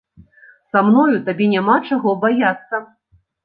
[0.71, 2.85] Са мною табе няма чаго баяцца.